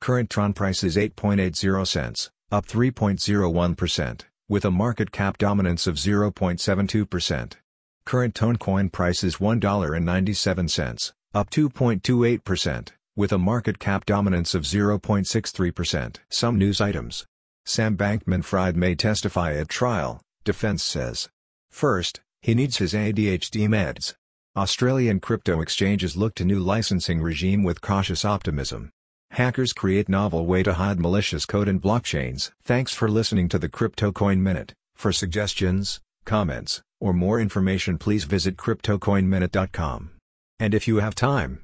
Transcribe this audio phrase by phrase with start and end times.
[0.00, 7.52] Current Tron price is 8.80 cents, up 3.01%, with a market cap dominance of 0.72%.
[8.04, 16.16] Current Toncoin price is $1.97, up 2.28%, with a market cap dominance of 0.63%.
[16.28, 17.26] Some news items.
[17.64, 21.28] Sam Bankman-Fried may testify at trial, defense says.
[21.70, 24.14] First, he needs his ADHD meds.
[24.56, 28.90] Australian crypto exchanges look to new licensing regime with cautious optimism.
[29.32, 32.52] Hackers create novel way to hide malicious code in blockchains.
[32.62, 34.72] Thanks for listening to the Crypto Coin Minute.
[34.94, 40.10] For suggestions, comments, or more information please visit cryptocoinminute.com.
[40.60, 41.63] And if you have time,